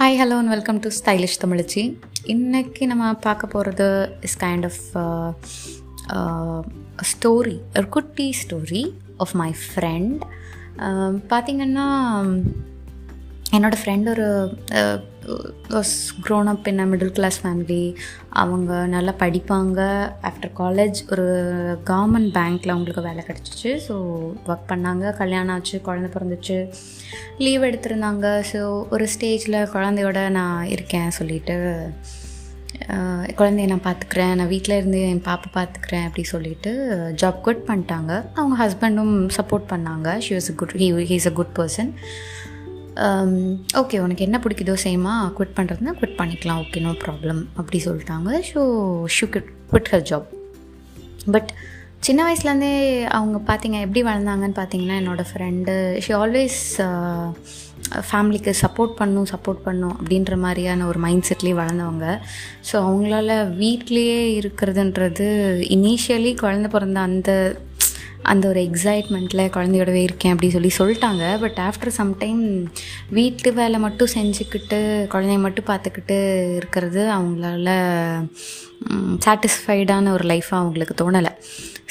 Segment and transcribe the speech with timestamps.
[0.00, 1.82] Hi hello and welcome to stylish Tamizhachi
[2.26, 3.88] இன்றைக்கி நம்ம பார்க்க போகிறது
[4.20, 4.78] இஸ் கைண்ட் ஆஃப்
[7.10, 8.82] ஸ்டோரி ஒரு குட்டி ஸ்டோரி
[9.16, 10.22] ஆஃப் மை ஃப்ரெண்ட்
[11.28, 11.86] பார்த்திங்கன்னா
[13.56, 14.26] என்னோடய ஃப்ரெண்ட் ஒரு
[15.74, 15.94] was
[16.26, 17.82] grown up in middle class family
[18.42, 19.80] அவங்க நல்லா படிப்பாங்க.
[20.28, 21.26] ஆஃப்டர் காலேஜ் ஒரு
[21.90, 23.72] கவர்மெண்ட் பேங்க்கில் அவங்களுக்கு வேலை கிடச்சிச்சு.
[23.86, 23.94] ஸோ
[24.50, 25.12] ஒர்க் பண்ணாங்க.
[25.20, 26.58] கல்யாணம் ஆச்சு குழந்த பிறந்துச்சு.
[27.44, 28.26] லீவ் எடுத்திருந்தாங்க.
[28.52, 28.60] ஸோ
[28.96, 31.58] ஒரு ஸ்டேஜில் குழந்தையோட நான் இருக்கேன் சொல்லிவிட்டு
[33.38, 34.32] குழந்தைய நான் பார்த்துக்குறேன்.
[34.38, 36.70] நான் வீட்டில் இருந்து என் பாப்பா பார்த்துக்குறேன் அப்படி சொல்லிட்டு
[37.22, 38.12] ஜாப் குட் பண்ணிட்டாங்க.
[38.38, 40.18] அவங்க ஹஸ்பண்டும் சப்போர்ட் பண்ணாங்க.
[40.26, 41.90] She was a good he he is a good person
[43.04, 43.34] Um,
[43.80, 46.58] okay உனக்கு என்ன பிடிக்குதோ சேமா குவிட் பண்ணுறதுனா குவிட் பண்ணிக்கலாம்.
[46.64, 48.30] ஓகே நோ ப்ராப்ளம் அப்படி சொல்லிட்டாங்க.
[48.48, 48.60] So
[49.16, 50.26] she could quit her job
[51.34, 51.50] but
[52.06, 52.74] சின்ன வயசுலேருந்தே
[53.18, 55.72] அவங்க பார்த்தீங்க எப்படி வளர்ந்தாங்கன்னு பார்த்தீங்கன்னா என்னோடய ஃப்ரெண்டு
[56.06, 56.60] ஷி ஆல்வேஸ்
[58.10, 62.06] ஃபேமிலிக்கு uh, சப்போர்ட் பண்ணும் சப்போர்ட் பண்ணும் அப்படின்ற மாதிரியான ஒரு மைண்ட் செட்லேயே வளர்ந்தவங்க.
[62.68, 65.28] ஸோ அவங்களால வீட்லேயே இருக்கிறதுன்றது
[65.76, 67.32] இனிஷியலி குழந்த பிறந்த அந்த
[68.22, 71.38] அந்த ஒரு எக்ஸைட்மெண்ட்டில் குழந்தையோடவே இருக்கேன் அப்படி சொல்லி சொல்லிட்டாங்க.
[71.38, 72.42] பட் ஆஃப்டர் சம்டைம்
[73.10, 74.80] வீட்டு வேலை மட்டும் செஞ்சுக்கிட்டு
[75.14, 76.18] குழந்தைய மட்டும் பார்த்துக்கிட்டு
[76.56, 77.68] இருக்கிறது அவங்களால
[79.24, 81.32] சாட்டிஸ்ஃபைடான ஒரு லைஃப்பாக அவங்களுக்கு தோணலை.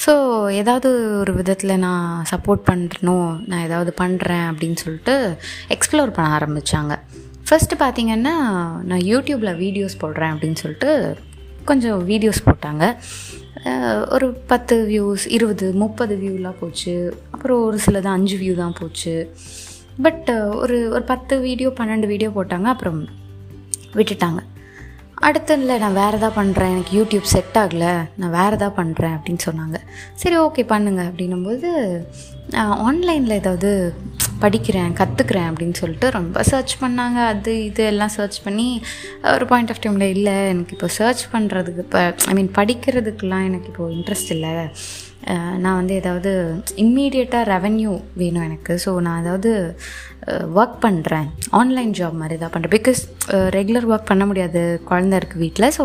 [0.06, 0.14] ஸோ
[0.52, 5.16] ஏதாவது ஒரு விதத்தில் நான் சப்போர்ட் பண்ணணும் நான் ஏதாவது பண்ணுறேன் அப்படின்னு சொல்லிட்டு
[5.76, 6.96] எக்ஸ்ப்ளோர் பண்ண ஆரம்பித்தாங்க
[7.50, 8.36] ஃபஸ்ட்டு பார்த்திங்கன்னா
[8.90, 10.92] நான் யூடியூப்பில் வீடியோஸ் போடுறேன் அப்படின்னு சொல்லிட்டு
[11.72, 12.84] கொஞ்சம் வீடியோஸ் போட்டாங்க.
[14.16, 16.96] ஒரு பத்து வியூஸ் இருபது முப்பது வியூலாம் போச்சு.
[17.34, 19.16] அப்புறம் ஒரு சிலது அஞ்சு வியூ தான் போச்சு.
[20.06, 20.30] பட்
[20.62, 22.68] ஒரு ஒரு பத்து வீடியோ பன்னெண்டு வீடியோ போட்டாங்க.
[22.76, 23.02] அப்புறம்
[23.98, 24.42] விட்டுட்டாங்க.
[25.28, 27.94] அடுத்து இல்லை நான் வேறு எதாவது பண்ணுறேன் எனக்கு யூடியூப் செட் ஆகலை.
[28.20, 29.78] நான் வேறு எதாவது பண்ணுறேன் அப்படின்னு சொன்னாங்க.
[30.22, 31.70] சரி ஓகே பண்ணுங்கள் அப்படின்னும்போது
[32.88, 33.72] ஆன்லைனில் ஏதாவது
[34.44, 37.20] படிக்கிறேன் கற்றுக்குறேன் அப்படின்னு சொல்லிட்டு ரொம்ப சர்ச் பண்ணாங்க.
[37.34, 38.68] அது இது எல்லாம் சர்ச் பண்ணி
[39.36, 43.96] ஒரு பாயிண்ட் ஆஃப் டைமில் இல்லை எனக்கு இப்போ சர்ச் பண்ணுறதுக்கு இப்போ ஐ மீன் படிக்கிறதுக்கெலாம் எனக்கு இப்போது
[44.00, 44.54] இன்ட்ரெஸ்ட் இல்லை.
[45.64, 46.32] நான் வந்து ஏதாவது
[46.84, 47.92] இம்மீடியட்டாக ரெவன்யூ
[48.22, 48.74] வேணும் எனக்கு.
[48.84, 49.52] ஸோ நான் ஏதாவது
[50.60, 51.28] ஒர்க் பண்ணுறேன்
[51.60, 53.02] ஆன்லைன் ஜாப் மாதிரி தான் பண்ணுறேன் பிகாஸ்
[53.58, 55.84] ரெகுலர் ஒர்க் பண்ண முடியாது குழந்த இருக்குது வீட்டில் ஸோ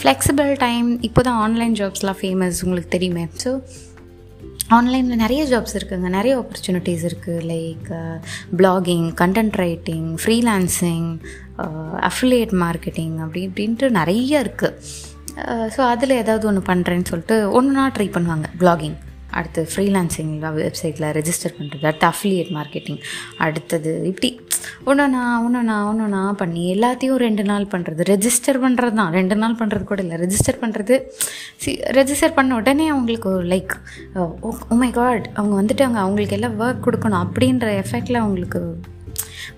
[0.00, 3.24] ஃப்ளெக்சிபிள் டைம் இப்போ தான் ஆன்லைன் ஜாப்ஸ்லாம் ஃபேமஸ் உங்களுக்கு தெரியுமே.
[3.44, 3.52] ஸோ
[4.70, 7.88] ஆன்லைனில் நிறைய ஜாப்ஸ் இருக்குதுங்க நிறைய ஆப்பர்ச்சுனிட்டிஸ் இருக்குது like
[8.56, 11.08] blogging content writing freelancing
[12.02, 14.78] affiliate marketing அப்படி இப்படின்ட்டு நிறைய இருக்குது
[15.74, 18.96] ஸோ uh, அதில் ஏதாவது ஒன்று பண்ணுறேன்னு சொல்லிட்டு ஒன்றுனா ட்ரை பண்ணுவாங்க பிளாகிங்
[19.38, 23.00] அடுத்து ஃப்ரீலான்சிங் வெப்சைட்டில் ரெஜிஸ்டர் பண்ணுறது அடுத்து அஃபிலியேட் மார்க்கெட்டிங்
[23.46, 24.30] அடுத்தது இப்படி
[24.90, 29.12] ஒன்றுண்ணா ஒன்றுண்ணா ஒன்றுண்ணா பண்ணி எல்லாத்தையும் ரெண்டு நாள் பண்ணுறது ரெஜிஸ்டர் பண்ணுறது தான்.
[29.18, 30.16] ரெண்டு நாள் பண்ணுறது கூட இல்லை.
[30.24, 30.94] ரெஜிஸ்டர் பண்ணுறது
[31.62, 33.74] சி ரெஜிஸ்டர் பண்ண உடனே அவங்களுக்கு லைக்
[34.82, 35.98] மை காட் அவங்க வந்துட்டாங்க.
[36.04, 38.62] அவங்களுக்கு எல்லாம் ஒர்க் கொடுக்கணும் அப்படின்ற எஃபெக்டில் அவங்களுக்கு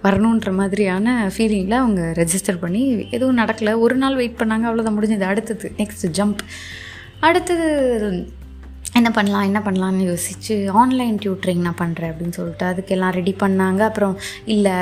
[0.07, 2.83] வரணுன்ற மாதிரியான ஃபீலிங்கில் அவங்க ரெஜிஸ்டர் பண்ணி
[3.17, 3.75] எதுவும் நடக்கலை.
[3.85, 5.27] ஒரு நாள் வெயிட் பண்ணாங்க அவ்வளோதான் முடிஞ்சது.
[5.33, 6.43] அடுத்தது நெக்ஸ்ட் ஜம்ப்
[7.27, 7.67] அடுத்தது
[8.99, 13.81] என்ன பண்ணலாம் என்ன பண்ணலான்னு யோசித்து ஆன்லைன் டியூட்ரிங் நான் பண்ணுறேன் அப்படின்னு சொல்லிட்டு அதுக்கெல்லாம் ரெடி பண்ணாங்க.
[13.89, 14.15] அப்புறம்
[14.55, 14.77] இல்லை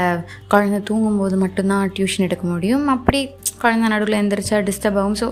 [0.52, 2.86] குழந்த தூங்கும்போது மட்டும்தான் டியூஷன் எடுக்க முடியும்.
[2.96, 3.20] அப்படி
[3.62, 5.18] குழந்த நடுவில் எந்திரிச்சா டிஸ்டர்ப் ஆகும்.
[5.22, 5.28] ஸோ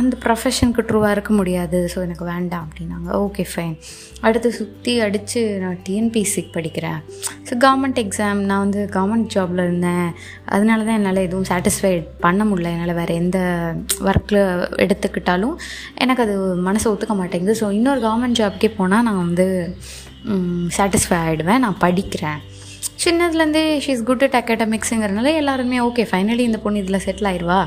[0.00, 1.78] அந்த ப்ரொஃபஷனுக்கு ட்ரூவாக இருக்க முடியாது.
[1.92, 3.08] ஸோ எனக்கு வேண்டாம் அப்படின்னாங்க.
[3.24, 3.74] ஓகே ஃபைன்
[4.26, 7.00] அடுத்து சுற்றி அடித்து நான் டிஎன்பிசிக்கு படிக்கிறேன்.
[7.48, 10.08] ஸோ கவர்மெண்ட் எக்ஸாம் நான் வந்து கவர்மெண்ட் ஜாபில் இருந்தேன்.
[10.54, 12.74] அதனால தான் என்னால் எதுவும் சாட்டிஸ்ஃபைட் பண்ண முடியல.
[12.76, 13.38] என்னால் வேறு எந்த
[14.10, 14.42] ஒர்க்கில்
[14.84, 15.56] எடுத்துக்கிட்டாலும்
[16.04, 16.36] எனக்கு அது
[16.68, 17.56] மனசை ஒத்துக்க மாட்டேங்குது.
[17.62, 19.48] ஸோ இன்னொரு கவர்மெண்ட் ஜாப்க்கே போனால் நான் வந்து
[20.78, 22.40] சாட்டிஸ்ஃபை ஆகிடுவேன் நான் படிக்கிறேன்.
[23.02, 27.60] சின்னதுலேருந்தே ஷீ இஸ் குட் அட் அகாடமிக்ஸுங்கிறதுனால எல்லாருமே ஓகே ஃபைனலி இந்த பொண்ணு இதில் செட்டில் ஆயிடுவா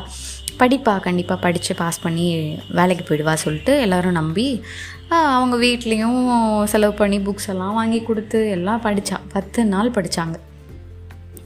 [0.60, 2.28] படிப்பா கண்டிப்பாக படித்து பாஸ் பண்ணி
[2.72, 4.64] வேலைக்கு போயிடுவா சொல்லிட்டு எல்லோரும் நம்பி
[5.10, 10.36] அவங்க வீட்லேயும் செலவு பண்ணி புக்ஸ் எல்லாம் வாங்கி கொடுத்து எல்லாம் படித்தா பத்து நாள் படித்தாங்க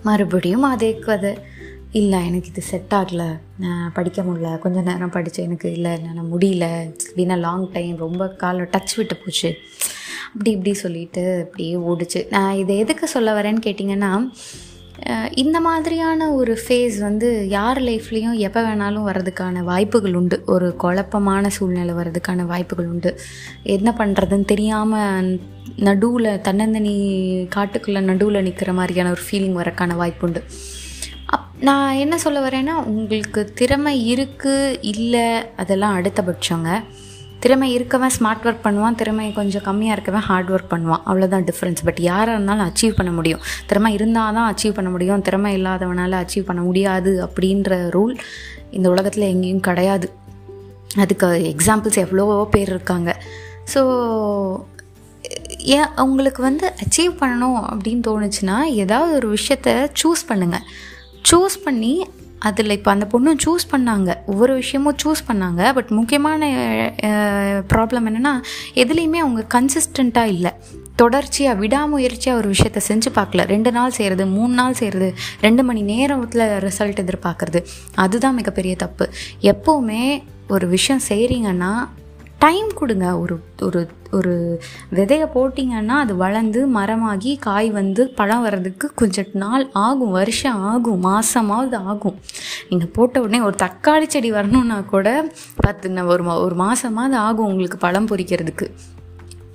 [0.04, 1.38] மறுபடியும் அதே கதை.
[1.92, 3.40] இல்லை எனக்கு இது செட் ஆகலை.
[3.60, 4.60] நான் படிக்க முடியல.
[4.60, 6.66] கொஞ்சம் நேரம் படித்தேன் எனக்கு இல்லை என்னால் முடியல.
[7.16, 9.56] வீணா லாங் டைம் ரொம்ப காலம் டச் விட்டு போச்சு.
[10.28, 12.20] அப்படி இப்படி சொல்லிட்டு அப்படியே ஓடிச்சு.
[12.30, 14.12] நான் இதை எதுக்கு சொல்ல வரேன்னு கேட்டிங்கன்னா
[15.32, 20.38] இந்த மாதிரியான ஒரு ஃபேஸ் வந்து யார் லைஃப்லேயும் எப்போ வேணாலும் வர்றதுக்கான வாய்ப்புகள் உண்டு.
[20.46, 23.12] ஒரு குழப்பமான சூழ்நிலை வர்றதுக்கான வாய்ப்புகள் உண்டு.
[23.64, 25.40] என்ன பண்ணுறதுன்னு தெரியாமல்
[25.76, 26.96] நடுவில் தன்னந்தனி
[27.56, 30.44] காட்டுக்குள்ளே நடுவில் நிற்கிற மாதிரியான ஒரு ஃபீலிங் வரக்கான வாய்ப்பு உண்டு.
[31.36, 36.82] அப் நான் என்ன சொல்ல வரேன்னா உங்களுக்கு திறமை இருக்குது இல்லை அதெல்லாம் அடுத்த பட்சங்க
[37.44, 38.98] திறமை இருக்கவன் ஸ்மார்ட் ஒர்க் பண்ணுவான்.
[39.02, 41.04] திறமை கொஞ்சம் கம்மியாக இருக்கவன் ஹார்ட் ஒர்க் பண்ணுவான்.
[41.10, 43.42] அவ்வளோதான் டிஃப்ரென்ஸ் பட் யாராக இருந்தாலும் அச்சீவ் பண்ண முடியும்.
[43.72, 45.22] திறமை இருந்தால் தான் அச்சீவ் பண்ண முடியும்.
[45.28, 48.16] திறமை இல்லாதவனால் அச்சீவ் பண்ண முடியாது அப்படின்ற ரூல்
[48.78, 50.10] இந்த உலகத்தில் எங்கேயும் கிடையாது.
[51.04, 53.12] அதுக்கு எக்ஸாம்பிள்ஸ் எவ்வளோவோ பேர் இருக்காங்க.
[53.74, 53.82] ஸோ
[55.78, 59.70] ஏன் உங்களுக்கு வந்து அச்சீவ் பண்ணணும் அப்படின்னு தோணுச்சுன்னா ஏதாவது ஒரு விஷயத்த
[60.02, 60.66] சூஸ் பண்ணுங்கள்
[61.30, 61.92] சூஸ் பண்ணி
[62.40, 64.16] அதில் இப்போ அந்த பொண்ணு சூஸ் பண்ணாங்க.
[64.26, 65.74] ஒவ்வொரு விஷயமும் சூஸ் பண்ணாங்க.
[65.74, 66.50] பட் முக்கியமான
[67.74, 68.34] ப்ராப்ளம் என்னென்னா
[68.74, 70.52] எதுலேயுமே அவங்க கன்சிஸ்டண்ட்டாக இல்லை.
[70.96, 73.48] தொடர்ச்சியாக விடாமுயற்சியாக ஒரு விஷயத்த செஞ்சு பார்க்கல.
[73.48, 77.66] ரெண்டு நாள் செய்கிறது மூணு நாள் செய்கிறது ரெண்டு மணி நேரத்தில் ரிசல்ட் எதிர்பார்க்குறது.
[77.96, 79.10] அதுதான் மிகப்பெரிய தப்பு.
[79.42, 81.72] எப்போவுமே ஒரு விஷயம் செய்கிறீங்கன்னா
[82.40, 83.20] டைம் கொடுங்க.
[83.20, 84.62] ஒரு ஒரு ஒரு
[84.96, 90.12] விதையை போட்டிங்கன்னா அது வளர்ந்து மரமாகி காய் வந்து பழம் வர்றதுக்கு கொஞ்சம் நாள் ஆகும்.
[90.12, 91.04] வருஷம் ஆகும்.
[91.04, 92.20] மாதமாவது ஆகும்.
[92.70, 95.08] நீங்கள் போட்ட உடனே ஒரு தக்காளி செடி வரணுன்னா கூட
[95.56, 98.68] பத்து ஒரு ஒரு மாதமாவது ஆகும் உங்களுக்கு பழம் பொறிக்கிறதுக்கு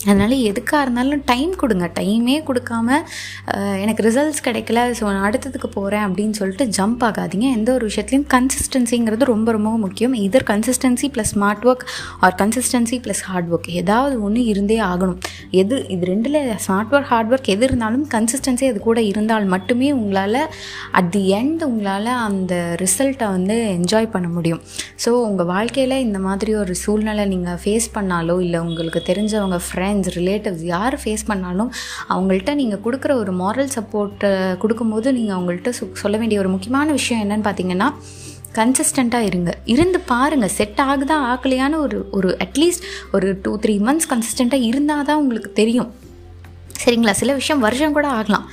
[0.08, 1.86] அதனால் எதுக்காக இருந்தாலும் டைம் கொடுங்க.
[1.98, 2.88] டைமே கொடுக்காம
[3.82, 7.46] எனக்கு ரிசல்ட்ஸ் கிடைக்கல ஸோ நான் அடுத்ததுக்கு போகிறேன் அப்படின்னு சொல்லிட்டு ஜம்ப் ஆகாதீங்க.
[7.58, 10.14] எந்த ஒரு விஷயத்துலையும் கன்சிஸ்டன்சிங்கிறது ரொம்ப ரொம்ப முக்கியம்.
[10.26, 11.84] Either consistency plus smart work
[12.26, 15.18] or consistency plus hard work ஏதாவது ஒன்று இருந்தே ஆகணும்.
[15.62, 20.40] எது இது ரெண்டில் ஸ்மார்ட் ஒர்க் ஹார்ட் ஒர்க் எது இருந்தாலும் கன்சிஸ்டன்சி அது கூட இருந்தால் மட்டுமே உங்களால்
[21.00, 22.54] அட் தி எண்ட் உங்களால் அந்த
[22.84, 24.62] ரிசல்ட்டை வந்து என்ஜாய் பண்ண முடியும்.
[25.04, 30.16] ஸோ உங்கள் வாழ்க்கையில் இந்த மாதிரி ஒரு சூழ்நிலை நீங்கள் ஃபேஸ் பண்ணாலோ இல்லை உங்களுக்கு தெரிஞ்சவங்க ஃப்ரெண்ட் ஃப்ரெண்ட்ஸ்
[30.18, 31.70] ரிலேட்டிவ்ஸ் யார் ஃபேஸ் பண்ணாலும்
[32.12, 34.30] அவங்கள்ட்ட நீங்கள் கொடுக்குற ஒரு மாரல் சப்போர்ட்டை
[34.62, 35.70] கொடுக்கும்போது நீங்கள் அவங்கள்ட்ட
[36.02, 37.88] சொல்ல வேண்டிய ஒரு முக்கியமான விஷயம் என்னன்னு பார்த்தீங்கன்னா
[38.58, 39.50] கன்சிஸ்டண்ட்டாக இருங்க.
[39.74, 42.86] இருந்து பாருங்கள் செட் ஆகுதா ஆகலையான்னு ஒரு ஒரு அட்லீஸ்ட்
[43.16, 45.90] ஒரு டூ த்ரீ மந்த்ஸ் கன்சிஸ்டண்ட்டாக இருந்தால் தான் உங்களுக்கு தெரியும்.
[46.82, 47.14] சரிங்களா?
[47.22, 48.46] சில விஷயம் வருஷம் கூட ஆகலாம்.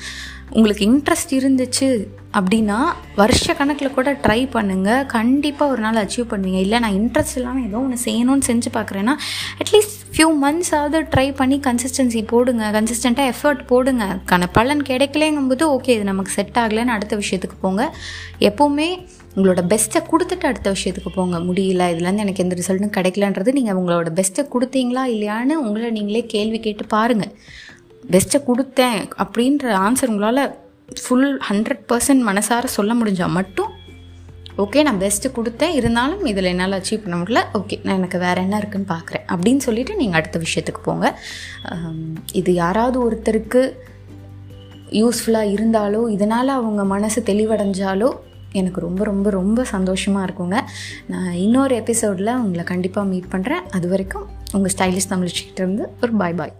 [0.57, 1.89] உங்களுக்கு இன்ட்ரெஸ்ட் இருந்துச்சு
[2.37, 2.77] அப்படின்னா
[3.21, 6.59] வருஷ கணக்கில் கூட ட்ரை பண்ணுங்கள் கண்டிப்பாக ஒரு நாள் அச்சீவ் பண்ணுவீங்க.
[6.65, 9.15] இல்லை நான் இன்ட்ரெஸ்ட் இல்லாமல் ஏதோ ஒன்று செய்யணும்னு செஞ்சு பார்க்குறேன்னா
[9.61, 12.63] அட்லீஸ்ட் ஃபியூ மந்த்ஸாவது ட்ரை பண்ணி கன்சிஸ்டன்சி போடுங்க.
[12.75, 14.05] கன்சிஸ்டண்ட்டாக எஃபர்ட் போடுங்க.
[14.31, 17.83] கன பலன் கிடைக்கலங்கும்போது ஓகே இது நமக்கு செட் ஆகலைன்னு அடுத்த விஷயத்துக்கு போங்க.
[18.47, 18.87] எப்போவுமே
[19.35, 21.39] உங்களோட பெஸ்ட்டை கொடுத்துட்டு அடுத்த விஷயத்துக்கு போங்க.
[21.49, 26.87] முடியல இதுலேருந்து எனக்கு எந்த ரிசல்ட்டும் கிடைக்கலன்றது நீங்கள் உங்களோட பெஸ்ட்டை கொடுத்தீங்களா இல்லையான்னு உங்களை நீங்களே கேள்வி கேட்டு
[26.95, 27.33] பாருங்கள்
[28.15, 30.43] பெஸ்ட்டை கொடுத்தேன் அப்படின்ற ஆன்சர் உங்களால்
[31.03, 33.68] ஃபுல் ஹண்ட்ரட் பர்சன்ட் மனசார சொல்ல முடிஞ்சால் மட்டும்
[34.63, 35.75] ஓகே நான் பெஸ்ட்டு கொடுத்தேன்.
[35.79, 37.41] இருந்தாலும் இதில் என்னால் அச்சீவ் பண்ண முடியல.
[37.59, 39.25] ஓகே நான் எனக்கு வேறு என்ன இருக்குன்னு பார்க்குறேன்.
[39.33, 41.07] அப்படின்னு சொல்லிவிட்டு நீங்கள் அடுத்த விஷயத்துக்கு போங்க.
[42.39, 43.61] இது யாராவது ஒருத்தருக்கு
[45.01, 48.09] யூஸ்ஃபுல்லாக இருந்தாலோ இதனால் அவங்க மனசு தெளிவடைஞ்சாலோ
[48.59, 50.57] எனக்கு ரொம்ப ரொம்ப ரொம்ப சந்தோஷமாக இருக்குங்க.
[51.13, 56.55] நான் இன்னொரு எபிசோடில் உங்களை கண்டிப்பாக மீட் பண்ணுறேன் அது வரைக்கும் உங்கள் ஸ்டைலிஷ் தமிழ்ச்சிக்கிட்டேருந்து ஒரு பாய் பாய்